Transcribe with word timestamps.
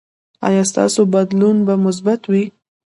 ایا 0.47 0.63
ستاسو 0.71 1.01
بدلون 1.13 1.57
به 1.67 1.75
مثبت 1.85 2.21
وي؟ 2.31 2.43